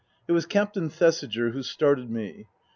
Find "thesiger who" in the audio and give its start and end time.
0.89-1.61